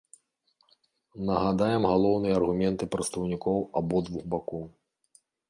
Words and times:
Нагадаем 1.27 1.85
галоўныя 1.91 2.33
аргументы 2.39 2.83
прадстаўнікоў 2.97 3.61
абодвух 3.83 4.27
бакоў. 4.37 4.67